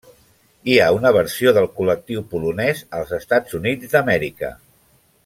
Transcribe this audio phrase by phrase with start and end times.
[0.71, 4.53] Hi ha una versió del col·lectiu polonès als Estats Units d'Amèrica.